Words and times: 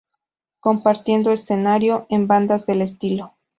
Compartiendo 0.61 1.31
escenario 1.31 2.07
con 2.09 2.25
bandas 2.25 2.65
del 2.65 2.81
estilo. 2.81 3.35